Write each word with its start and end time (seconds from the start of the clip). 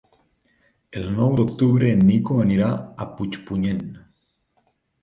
El 1.01 1.05
nou 1.17 1.35
d'octubre 1.41 1.91
en 1.99 2.03
Nico 2.09 2.41
anirà 2.47 2.73
a 2.75 3.09
Puigpunyent. 3.21 3.89